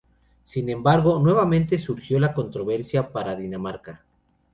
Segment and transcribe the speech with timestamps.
[0.45, 4.01] Sin embargo, nuevamente surgió la controversia para Dinamarca.